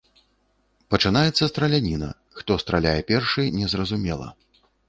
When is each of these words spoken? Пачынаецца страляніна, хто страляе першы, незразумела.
Пачынаецца 0.93 1.49
страляніна, 1.51 2.09
хто 2.39 2.51
страляе 2.65 2.97
першы, 3.15 3.49
незразумела. 3.59 4.27